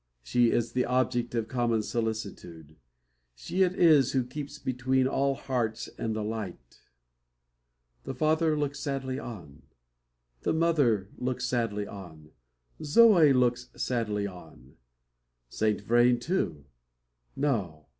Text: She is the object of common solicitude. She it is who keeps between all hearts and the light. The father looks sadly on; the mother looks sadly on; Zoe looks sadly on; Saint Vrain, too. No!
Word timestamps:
She 0.23 0.49
is 0.49 0.71
the 0.71 0.87
object 0.87 1.35
of 1.35 1.47
common 1.47 1.83
solicitude. 1.83 2.75
She 3.35 3.61
it 3.61 3.75
is 3.75 4.13
who 4.13 4.23
keeps 4.25 4.57
between 4.57 5.05
all 5.07 5.35
hearts 5.35 5.87
and 5.95 6.15
the 6.15 6.23
light. 6.23 6.79
The 8.05 8.15
father 8.15 8.57
looks 8.57 8.79
sadly 8.79 9.19
on; 9.19 9.61
the 10.41 10.53
mother 10.53 11.09
looks 11.19 11.45
sadly 11.45 11.85
on; 11.85 12.31
Zoe 12.83 13.31
looks 13.31 13.69
sadly 13.75 14.25
on; 14.25 14.73
Saint 15.49 15.81
Vrain, 15.81 16.19
too. 16.19 16.65
No! 17.35 17.85